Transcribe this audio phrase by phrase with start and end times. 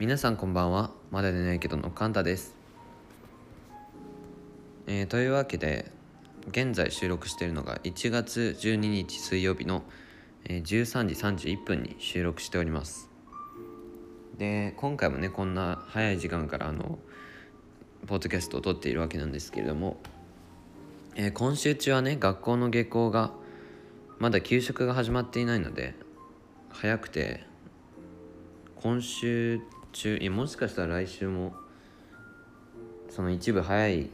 [0.00, 0.90] 皆さんこんばんは。
[1.12, 2.56] まだ寝ないけどのカンタです、
[4.88, 5.92] えーというわけで
[6.48, 9.84] 現在収録しているのが1月12日水曜日の、
[10.46, 11.06] えー13
[11.36, 13.08] 時31分に収録しております。
[14.36, 16.98] で今回もねこんな早い時間からあの
[18.08, 19.98] ポッドキャストを撮っているわけなんですけれども、
[21.14, 23.30] えー今週中はね学校の下校が
[24.18, 25.94] まだ給食が始まっていないので
[26.70, 27.44] 早くて
[28.74, 29.60] 今週
[29.94, 31.54] 中いやもしかしたら来週も
[33.08, 34.10] その一部早い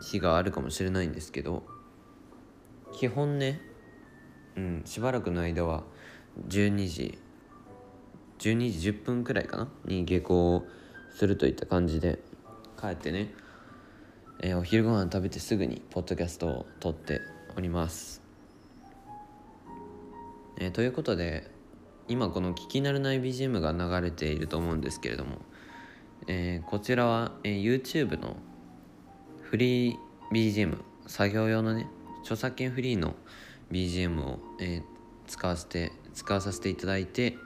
[0.00, 1.64] 日があるかもしれないんですけど
[2.92, 3.60] 基本ね
[4.56, 5.82] うんしばらくの間は
[6.48, 7.18] 12時
[8.38, 10.64] 12時10分くらいかなに下校
[11.10, 12.20] するといった感じで
[12.80, 13.32] 帰ってね、
[14.40, 17.20] えーお昼ご飯食べてすぐにポッドキャストを撮って
[17.56, 18.22] おります、
[20.58, 21.55] えーということで
[22.08, 25.38] 今この聞き慣れない BGM が流れていると思うんですけれども、
[26.28, 28.36] えーこちらは、えー YouTube の
[29.42, 29.96] フリー
[30.32, 31.88] BGM 作業用のね
[32.20, 33.14] 著作権フリーの
[33.72, 34.82] BGM を、えー
[35.26, 37.36] 使わせて使わさせていただいて、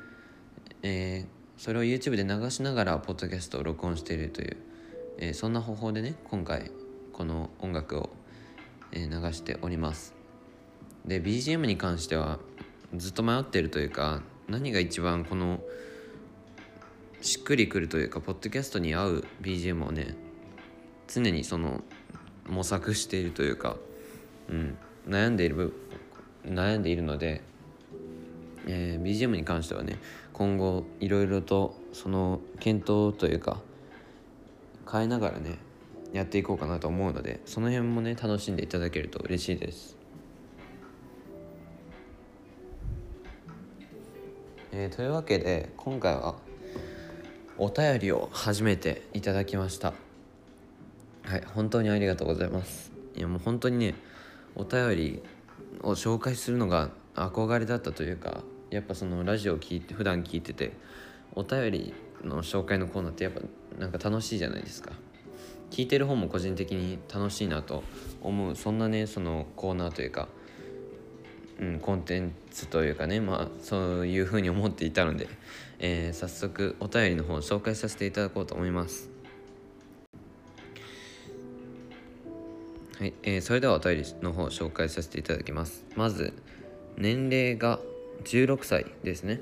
[0.83, 4.57] えーそれを YouTube で流しながらポッドキャストを録音しているという、
[5.17, 6.71] えーそんな方法でね今回
[7.15, 8.11] この音楽を、
[8.93, 10.15] えー流しております。
[11.07, 12.41] で BGM に関しては
[12.95, 15.61] ずっと迷っているというか何が一番この
[17.21, 20.17] しっくりくるというかポッドキャストに合う BGM をね
[21.07, 21.83] 常にその
[22.49, 23.77] 模索しているというか、
[24.49, 25.73] うん、悩んでいる
[26.45, 27.43] 悩んでいるので、
[28.67, 29.99] えー BGM に関してはね
[30.33, 33.61] 今後いろいろとその検討というか
[34.91, 35.59] 変えながらね
[36.13, 40.00] やっていこうかなと思うのでその辺もね楽しんでいただけると嬉しいです。
[44.73, 46.37] えーというわけで今回は
[47.59, 49.95] お便りを初めていただきました。
[51.25, 52.93] はい本当にありがとうございます。
[53.17, 53.95] いやもう本当にね
[54.55, 55.23] お便り
[55.83, 60.73] を紹介するのが憧れだったというかやっぱそのラジオを聞いて普段聞いてて
[61.35, 63.41] お便りの紹介のコーナーってやっぱ
[63.77, 64.93] なんか楽しいじゃないですか。
[65.73, 67.83] 聞いてる方も個人的に楽しいなと
[68.23, 70.29] 思うそんなねそのコーナーというか
[71.61, 75.29] うん、コンテンツというかねまあそういうふうに思っていたので、
[75.79, 79.11] えー早速お便りの方を紹介させていただこうと思います。
[82.99, 85.85] はい、えーそれではお便りの方を紹介させていただきます。
[85.97, 86.33] まず
[86.97, 87.79] 年齢が
[88.25, 89.41] 16歳ですね。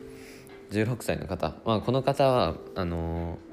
[0.71, 1.55] 16歳の方。
[1.65, 3.49] まあこの方はあのー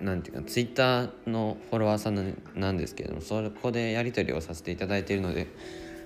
[0.00, 5.46] なんていうかツイッターのフォロワーさんなんですけれどもそこでやり取りをさせていただいているので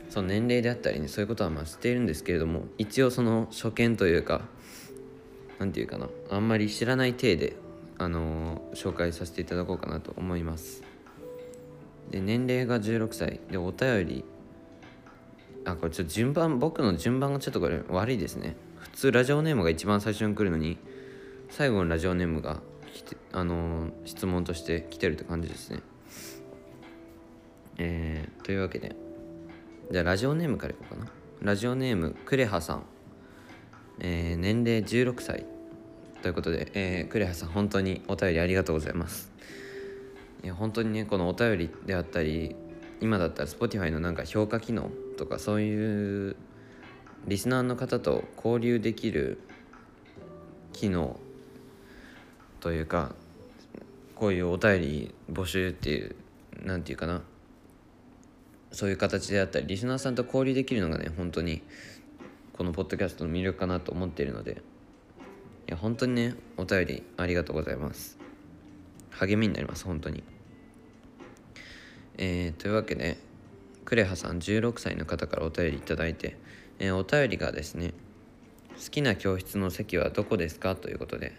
[0.09, 4.43] その年齢であったりねそういうことはまあ知っているんですけれども一応その初見というか
[5.59, 7.57] なんていうかなあんまり知らない体で、
[7.99, 10.85] あのー紹介させていただこうかなと思います。
[12.11, 13.41] で年齢が16歳。
[13.51, 14.25] でお便り。
[15.65, 18.57] あこれちょっと順番僕の順番がちょっとこれ悪いですね。
[18.79, 20.79] 普通ラジオネームが一番最初に来るのに
[21.51, 22.61] 最後のラジオネームが
[22.95, 25.81] 来てあのー質問として来てるって感じですね。
[27.79, 28.95] えー、というわけで
[29.91, 31.11] じゃあラジオネームからいこうかな。
[31.41, 32.83] ラジオネームクレハさん、
[34.01, 35.47] えー年齢16歳
[36.21, 39.33] ということで、えークレハさん本当にお便りありがとうございます。
[40.45, 42.55] いや本当にねこのお便りであったり
[43.01, 46.37] 今だったら Spotify のなんか評価機能とかそういう
[47.27, 49.41] リスナーの方と交流できる
[50.75, 51.19] 機能
[52.61, 53.15] というか
[54.15, 56.15] こういうお便り募集っていう
[56.63, 57.23] なんていうかな。
[58.73, 61.63] そういう形であったりリスナーさんと交流できるのがね本当に
[62.53, 64.63] このポッドキャストの魅力かなと思っているので
[65.69, 68.19] いや本当にねお便りありがとうございます。
[69.11, 70.23] 励みになります本当に。
[72.19, 73.17] えーというわけで
[73.85, 76.37] クレハさん16歳の方からお便りいいて、
[76.79, 77.95] えーお便りがですね
[78.83, 80.77] 好きな教室の席はどこですか？
[80.77, 81.33] ということで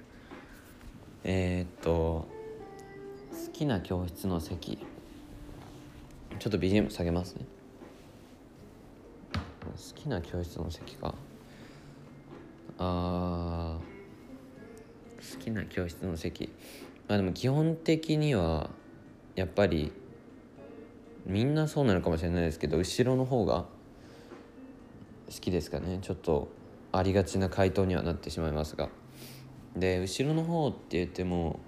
[1.24, 2.28] えーっと
[3.32, 4.80] 好きな教室の席
[6.38, 7.46] ちょっと BGM 下げますね。
[9.80, 11.16] 好きな教室の席か。
[12.78, 13.78] あ
[15.18, 16.50] 好きな教室の席。
[17.08, 18.70] まあでも基本的には
[19.36, 19.92] やっぱり
[21.26, 23.66] みんなそうなのかもしれないですけど後ろの方が
[25.28, 26.00] 好きですかね。
[26.02, 26.50] ちょっと
[26.92, 28.90] ありがちな回答にはなってしまいますが。
[29.76, 31.60] で後ろの方って言っても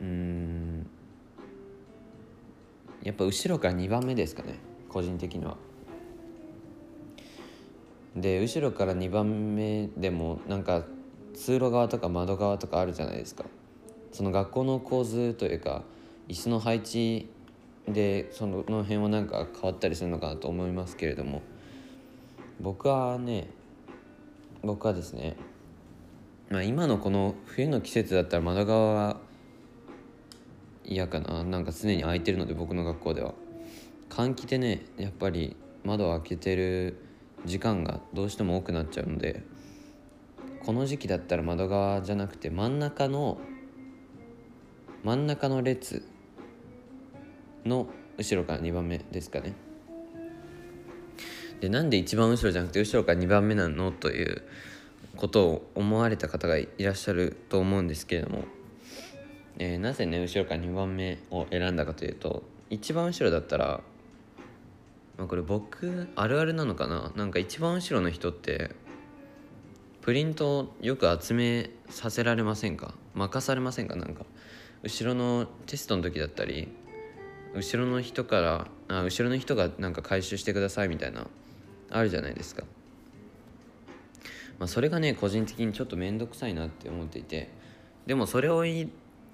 [0.00, 0.86] うん
[3.06, 4.58] やっぱ後ろから2番目ですかね
[4.88, 5.56] 個人的には。
[8.16, 10.82] で後ろから2番目でもなんか
[11.32, 13.44] 通路側とか窓側とかあるじゃないですか。
[14.10, 15.84] その学校の構図というか
[16.26, 17.30] 椅子の配置
[17.86, 21.42] でその辺はなんか変わったりするのかなと思いますけれども。
[22.60, 23.50] 僕はね
[24.62, 25.36] 僕はですね、
[26.50, 29.25] まあ、今のこの冬の季節だったら窓側は
[30.86, 31.44] 嫌かな。
[31.44, 33.34] なんか常に開いてるので僕の学校では。
[34.08, 36.96] 換気でねやっぱり窓を開けてる
[37.44, 39.42] 時間がどうしても多くなっちゃうので
[40.64, 43.38] この時期だったら窓側じゃなくて真ん中の
[45.04, 46.08] 真ん中の列
[47.64, 49.54] の後ろから2番目ですかね。
[51.60, 53.90] でなんで一番後ろじゃなくて後ろから2番目なの？
[53.90, 54.42] という
[55.16, 58.44] ことを思われた方がいらっしゃると思うんですけれども、
[59.58, 63.80] えー、なぜね後ろから2番目を選んだかというと一番後ろだったら、
[65.16, 67.12] まあ、これ僕あるあるなのかな？
[67.16, 68.72] なんか一番後ろの人って
[70.02, 72.94] プリントをよく集めさせられませんか？
[73.14, 73.96] 任されませんか？
[73.96, 74.26] なんか
[74.82, 76.68] 後ろのテストの時だったり
[77.54, 81.26] 後ろの人からあ後ろの人がなんか回収してくださいみたいな
[81.90, 82.64] あるじゃないですか、
[84.58, 87.50] まあ、それがね個人的にちょっと面倒くさいなって思っていて
[88.06, 88.90] でもそれを言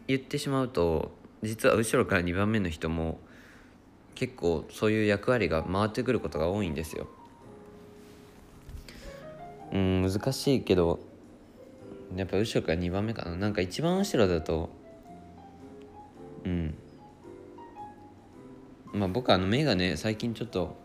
[0.07, 1.13] 言ってしまうと
[1.43, 3.19] 実は後ろから2番目の人も
[4.15, 7.09] 結構そういう役割が回ってくることが多いんですよ。
[9.73, 11.01] うん難しいけど
[12.15, 13.37] やっぱ後ろから2番目かな。
[13.37, 14.71] なんか一番後ろだと
[16.45, 16.75] うん。
[18.93, 20.77] まあ僕はあの目がね最近ちょっと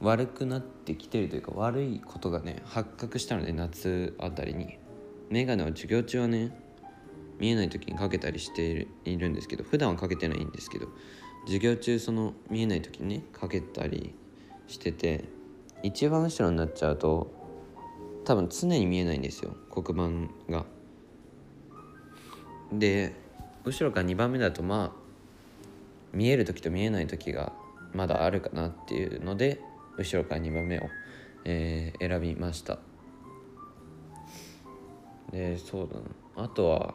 [0.00, 4.78] 悪くなってきてるというか悪いことがね発覚したので夏あたりに。
[5.30, 6.52] 眼鏡を授業中はね
[7.38, 10.88] 見えない時にかけたりしているんですけど普段はかけてないんですけど
[11.46, 14.14] 授業中その見えない時にねかけたり
[14.68, 15.24] してて
[15.82, 17.32] 一番後ろになっちゃうと
[18.24, 20.64] 多分常に見えないんですよ黒板が。
[22.72, 23.12] で
[23.64, 25.02] 後ろから2番目だとまあ
[26.12, 27.52] 見える時と見えない時が
[27.92, 29.60] まだあるかなっていうので
[29.98, 30.82] 後ろから2番目を、
[31.44, 32.78] えー、選びました
[35.30, 35.96] でそうだ
[36.36, 36.94] なあとは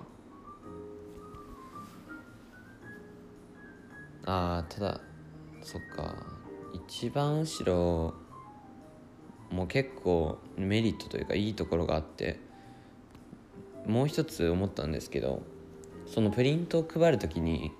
[4.27, 4.99] ああただ
[5.63, 6.15] そっか。
[6.73, 8.13] 一番後ろ
[9.49, 12.39] も結構メリットというかいいところがあって
[13.85, 15.41] もう一つ思ったんですけど
[16.05, 17.71] そのプリントを配る時に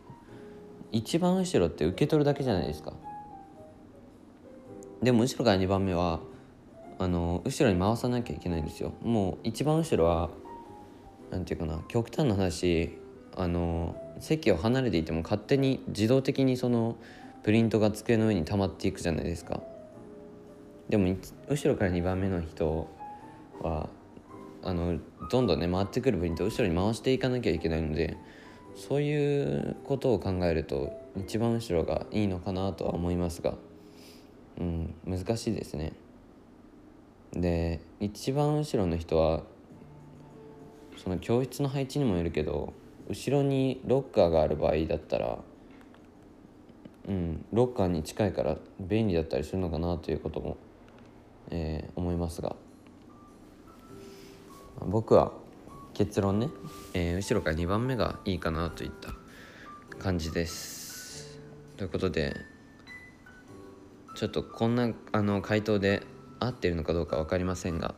[0.92, 2.94] 一番後ろって受け取るだけじゃないですか。
[5.04, 6.22] でも後ろから2番目は
[6.98, 8.94] あの後ろに回さなきゃいけないんですよ。
[9.04, 10.30] もう一番後ろは
[11.30, 12.98] 何て言うかな極端な話
[13.38, 16.96] あの席を離れていても勝手に自動的にその
[17.44, 19.62] プリントが机の上に溜まっていくじゃないですか
[20.90, 21.16] でも
[21.48, 22.90] 後ろから2番目の人
[23.62, 23.90] は
[24.64, 25.00] あの
[25.30, 28.18] どんどんね回ってくるプリントを後ろに回していかなきゃいけないので
[28.76, 33.54] そういうことを考えると一番後ろがいいのかなとは思いますが、
[34.60, 35.94] うん、難しいですね。
[37.34, 39.44] で一番後ろの人は
[40.98, 42.74] その教室の配置にもよるけど
[43.10, 45.38] 後ろにロッカーがある場合だったら、
[47.08, 50.58] うん、ロッカーに近いから便利だったりするのかなということも、
[51.50, 52.56] えー、思いますが。
[54.86, 55.32] 僕は
[55.94, 56.50] 結論ね、
[56.94, 59.10] えー、後ろから2番目がいいかなといった
[59.98, 61.40] 感じです。
[61.78, 62.36] ということで
[64.16, 66.04] ちょっとこんなあの回答で
[66.40, 67.96] 合ってるのかどうか分かりませんが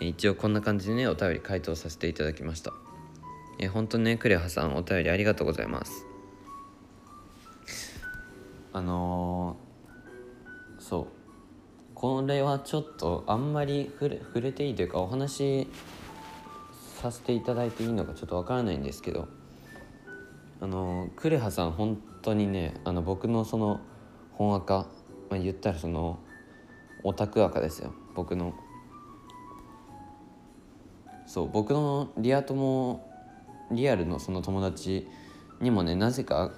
[0.00, 2.85] 一応こんな感じでねお便り回答させていただきました。
[3.58, 6.06] えー、本当ねクレハさんお便りありがとうございます。
[8.72, 11.16] あのー、そう。
[11.94, 15.66] これはちょっとあんまり触れ触れていいというかお話
[16.96, 19.28] させていただいていいのかちょっとわからないんですけど
[20.60, 23.80] あのクレハさん本当にねあの僕のその
[24.32, 24.86] 本赤、
[25.30, 26.18] まあ、言ったらその
[27.02, 27.94] オタク赤ですよ。
[28.14, 28.52] 僕の。
[31.26, 33.00] そう僕のリア友
[33.70, 35.06] リアルのその友達
[35.60, 36.52] にもねなぜか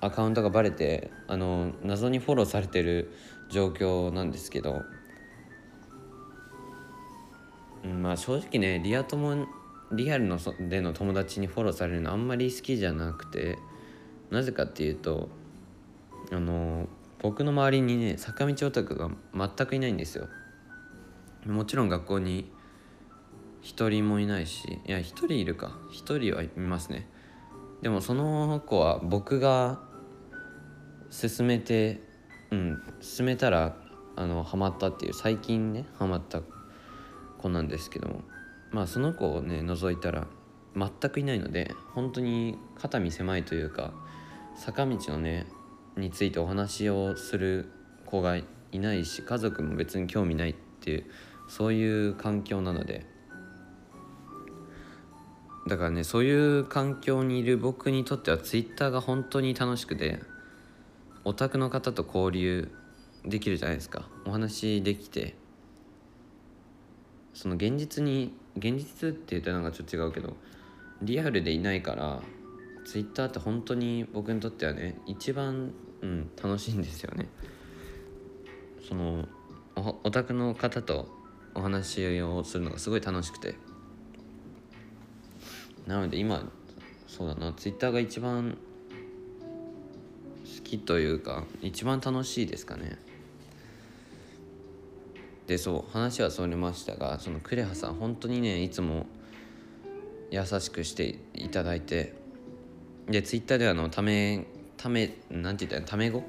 [0.00, 3.12] アカウントがバレてあの謎にフォローされてる
[3.50, 4.82] 状況なんですけど
[7.84, 9.46] うん、まあ正直ねリア友
[9.92, 13.58] リアルのそでの友達にフォローされるのあんまり好きじゃなくて
[14.30, 15.28] なぜかっていうと
[16.30, 16.88] あの
[17.20, 20.28] 僕の周りにね坂道オタクが全くいないんですよ。
[21.46, 22.50] もちろん学校に
[23.62, 25.76] 一人もいないしいや一人いるか。
[25.90, 27.08] 一人はいますね。
[27.82, 29.80] でもその子は僕が
[31.10, 32.00] 勧めて
[32.50, 32.82] うん
[33.16, 33.76] 勧めたら
[34.16, 36.40] あのハマったっていう最近ねハマった
[37.38, 38.22] 子なんですけども。
[38.70, 40.26] まあその子をね除いたら
[40.76, 43.92] 全くいないので本当に肩身狭いというか
[44.56, 45.46] 坂道のね
[45.96, 47.70] についてお話をする
[48.06, 51.06] 子がいないし家族も別に興味ないっていう
[51.48, 53.06] そういう環境なので
[55.66, 60.20] だからねそういう環境にいる僕にとってはツイッターが本当に楽しくて
[61.24, 62.70] オタクの方と交流
[63.24, 64.08] できるじゃないですか。
[64.24, 65.34] お話できて
[67.34, 70.36] その現実に現実って言ったらなんかちょっと違うけど
[71.02, 72.20] リアルでいないから
[72.84, 77.28] ツイッターって本当に僕にとってはね一番、うん、楽しいんですよね。
[78.88, 79.28] その
[79.76, 81.08] オタクの方と
[81.54, 83.69] お話をするのがすごい楽しくて。
[85.86, 86.50] なので今
[87.06, 87.52] そうだな。
[87.52, 88.56] ツイッターが一番
[90.44, 92.98] 好きというか一番楽しいですかね。
[95.46, 99.06] でそう話はそれましたがそのクレハさん本当にねいつも
[100.30, 102.14] 優しくしていただいて
[103.08, 104.46] でツイッターではあのため
[104.76, 106.22] ためなんて言ったらため語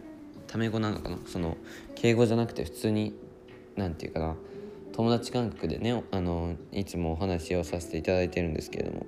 [0.47, 1.19] ため語なのかな？
[1.27, 1.55] その
[1.93, 3.13] 敬語じゃなくて普通に
[3.75, 4.35] なんて言うかな。
[4.93, 9.05] 友達感覚でねあのいつもお話をさせていただいてるんですけれども。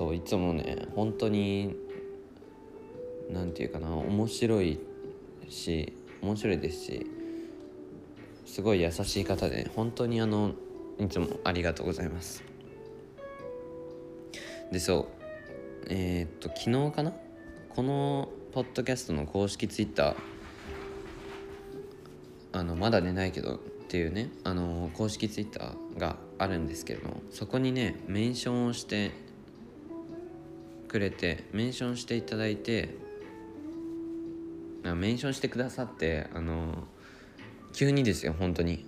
[0.00, 1.76] そういつもね本当に
[3.30, 4.80] 何て言うかな面白い
[5.50, 5.92] し
[6.22, 7.06] 面白いですし
[8.46, 10.52] すごい優しい方で本当にあの
[10.98, 12.42] いつもありがとうございます。
[14.72, 15.06] でそう
[15.90, 17.12] えー、っと昨日かな？
[17.68, 20.16] このポッドキャストの公式ツイッター
[22.52, 29.28] あのまだ寝ないけどっていうねあの公式ツイッターがあるんですけれどもそこにねメンションをして
[30.90, 32.96] くれてメンションしていただいて
[34.82, 36.88] メンションしてくださってあの
[37.72, 38.84] 急にですよ本当に。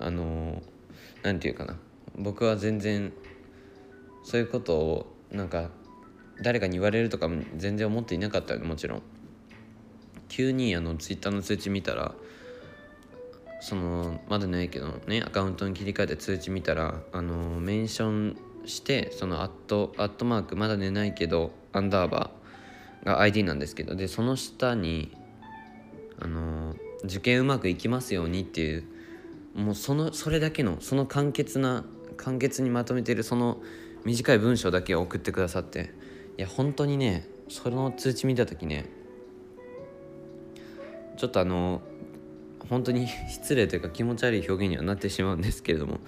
[0.00, 0.60] あの
[1.22, 1.78] 何て言うかな。
[2.16, 3.12] 僕は全然
[4.24, 5.70] そういうことをなんか
[6.42, 9.02] 誰かに言われるとかも全然思っていなかったよもちろん。
[10.28, 12.14] 急にあのツイッターの通知見たら
[13.60, 18.36] そのまだないけどねアカウントに切り替えて通知見たらあのメンション
[18.66, 25.14] してそのアットアットマークまだ寝ないけどアンダーバーが ID なんですけどでその下に
[26.18, 26.74] あの
[27.04, 28.84] 受験うまくいきますようにっていう
[29.54, 31.84] もうそのそれだけのその簡潔な
[32.16, 33.60] 簡潔にまとめているその
[34.04, 35.92] 短い文章だけを送ってくださって
[36.36, 38.86] いや本当にねその通知見た時ね
[41.16, 41.82] ちょっとあの
[42.68, 46.00] 本当に 失礼というか気持ち悪い表現にはなってしまうんですけれども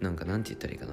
[0.00, 0.92] なんかなんて言ったらいいかな。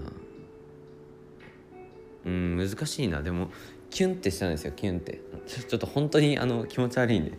[2.25, 3.21] うん難しいな。
[3.21, 3.49] でも
[3.89, 5.21] キュンってしたんですよキュンって。
[5.47, 7.33] ちょっと本当にあの気持ち悪いんで。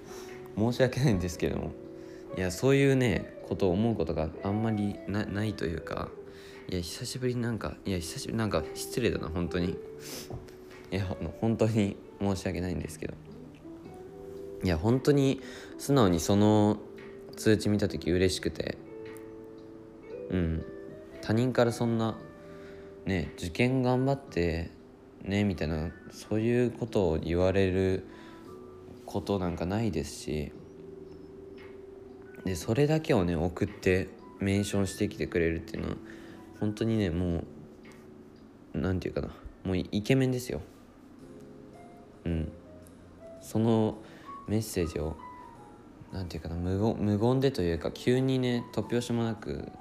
[0.56, 1.72] 申し訳ないんですけども。
[2.36, 6.10] いやそういうねことを思うことがあんまりないというか。
[6.68, 9.76] いや久しぶりになんかいや久しぶりなんか失礼だな本当に。
[10.90, 11.04] いや
[11.40, 13.14] 本当に申し訳ないんですけど。
[14.64, 15.40] いや本当に
[15.78, 16.78] 素直にその
[17.36, 18.78] 通知見た時嬉しくて。
[20.30, 20.64] うん。
[21.22, 22.16] 他人からそんな
[23.04, 24.70] ね受験頑張って
[25.26, 28.06] ねみたいなそういうことを言われる
[29.04, 30.52] ことなんかないですし
[32.44, 34.08] でそれだけをね送って
[34.40, 35.96] メンションしてきてくれるっていうのは
[36.60, 37.44] 本当にねもう
[38.74, 40.60] 何て言うかなもうイケメンですよ。
[42.24, 42.52] うん。
[43.40, 43.98] その
[44.46, 45.16] メッセージを
[46.12, 49.72] 何て言うかな無言無言でというか急にね突拍子もなく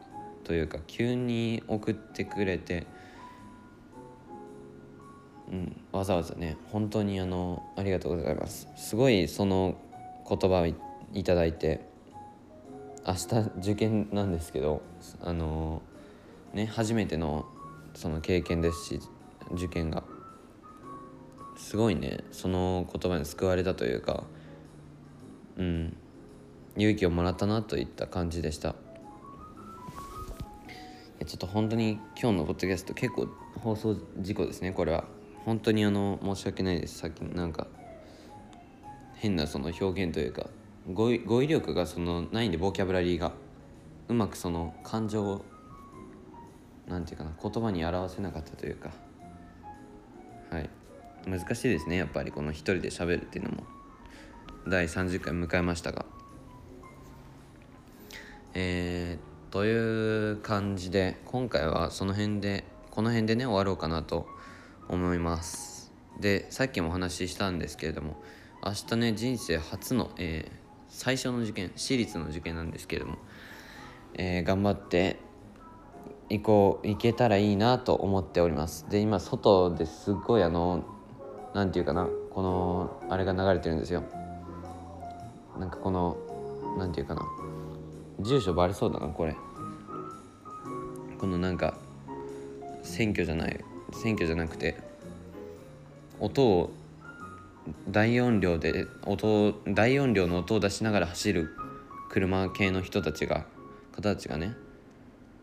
[0.44, 2.88] というか急に送ってくれて
[5.52, 8.68] うん、わざわざね本当にあのありがとうございます。
[8.76, 9.76] すごいその
[10.28, 10.68] 言葉を
[11.14, 11.82] いただいて
[13.06, 14.82] 明日受験なんですけど
[15.22, 15.82] あの
[16.54, 17.46] ね初めての
[17.94, 19.00] その経験ですし
[19.52, 20.04] 受験が。
[21.58, 24.26] すごいねその言葉に救われたというか
[25.56, 25.96] うん
[26.76, 28.76] 勇気をもらったなといった感じでした。
[31.26, 33.30] ちょっと本当に今日のポッドキャスト結構
[33.62, 35.15] 放送事故ですねこれは。
[35.46, 36.98] 本当にあの申し訳ないです。
[36.98, 37.68] さっきなんか
[39.14, 40.48] 変なその表現というか
[40.92, 43.32] 語彙力がそのないんでボキャブラリーが。
[44.08, 45.46] うまくその感情を
[46.88, 48.92] なんていうかな言葉に表せなかったというか。
[50.52, 50.70] はい。
[51.28, 52.32] 難しいですねやっぱり。
[52.32, 53.64] この一人で喋るっていうのも。
[54.68, 56.06] 第30回迎えましたが。
[58.56, 64.28] えー、という感じで今回はその辺でこの辺でね終わろうかなと
[64.90, 65.92] 思います。
[66.20, 68.22] でさっきもお話ししたんですけれども
[68.66, 70.52] 明日ね人生初の、えー、
[70.88, 73.18] 最初の受験私立の受験なんですけれども
[74.18, 75.20] えー、頑張って
[76.30, 78.90] 行こう行けたらいいなと思っております。
[78.90, 80.86] で今外ですっごいあの
[81.54, 84.04] 何て言うかなこのあれが流れてるんですよ。
[85.60, 86.18] なんかこの
[86.78, 87.22] 何て言うかな
[88.22, 89.36] 住所バレそうだなこれ。
[91.20, 91.78] このなんか
[92.84, 93.64] 選挙じゃない
[94.02, 94.78] 選挙じゃなくて
[96.20, 96.72] 音を
[97.90, 101.50] 大音量で音大音量の音を出しながら走る
[102.10, 103.46] 車系の人たちが
[103.94, 104.56] 方たちがね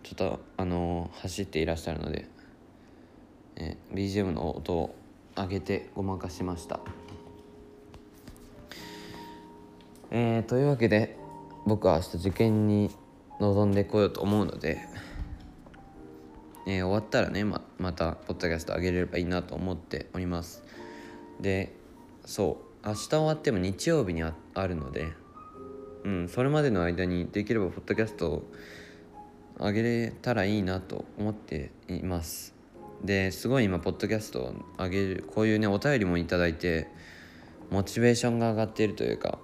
[0.02, 2.26] ちょっとあの、走っていらっしゃるので、
[3.56, 4.94] え、BGM の音を
[5.36, 6.80] 上げてごまかしました。
[10.10, 11.16] えー、というわけで
[11.64, 12.90] 僕は明日受験に
[13.40, 14.78] 臨んでこようと思うので、
[16.66, 20.62] えー、終わったらねままたポッドキャスト上げれればいいなと思っております。
[21.40, 21.72] で
[22.24, 24.34] そう明日終わっても日曜日にあ
[24.66, 25.12] るので
[26.04, 28.42] うんそれまでの間にできればポッドキャストを
[29.58, 32.54] 上げれたらいいなと思っています。
[33.04, 36.86] ですごい今ポッドキャストを上げるこういうねお便りもいただいて
[37.70, 39.38] モチベーションが上がっているというか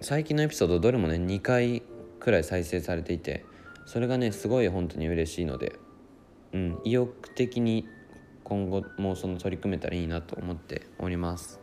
[0.00, 1.82] 最近のエピソードどれもね2回
[2.18, 3.44] くらい再生されていて
[3.84, 5.78] それがねすごい本当に嬉しいので、
[6.56, 7.86] うん、意欲的に
[8.42, 11.60] 今後もその取り組めたらいいなと思っております。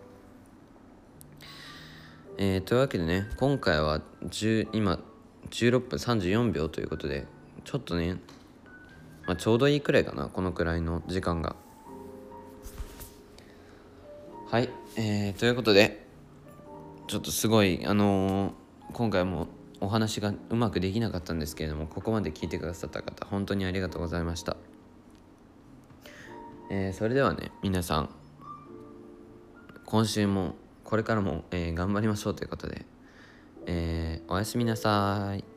[2.38, 5.00] えー、というわけでね今回は10今
[5.50, 7.26] 16分34秒ということで
[7.64, 8.18] ちょっとね、
[9.28, 11.56] まあ、ちょうどいいくらいかなこのくらいの時間が
[14.50, 16.08] はい、えー、ということで
[17.08, 18.54] ちょっとすごいあのー、
[18.94, 19.48] 今回も
[19.80, 24.56] お話がうまくできなかったんですけれどもここまで聞いてくださった方本当にありがとうございました、
[26.76, 28.10] えー、それではね皆さん
[29.86, 32.88] 今週もこれからも、えー、頑張りましょうということで、
[33.68, 35.53] えー、おやすみなさい。